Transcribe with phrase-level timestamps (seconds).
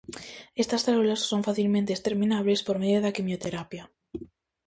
[0.63, 3.83] Estas células son facilmente exterminables por medio da quimioterapia.